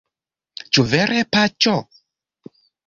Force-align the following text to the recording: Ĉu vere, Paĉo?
Ĉu 0.77 0.85
vere, 0.95 1.21
Paĉo? 1.39 1.79